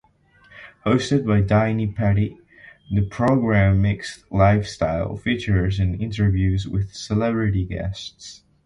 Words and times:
Hosted 0.83 1.27
by 1.27 1.43
Dini 1.43 1.95
Petty, 1.95 2.39
the 2.91 3.03
program 3.03 3.83
mixed 3.83 4.23
lifestyle 4.31 5.15
features 5.15 5.79
and 5.79 6.01
interviews 6.01 6.67
with 6.67 6.91
celebrity 6.95 7.65
guests. 7.65 8.41